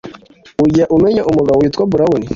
ujya 0.63 0.85
umenya 0.95 1.21
umugabo 1.29 1.57
witwa 1.59 1.83
brown? 1.91 2.21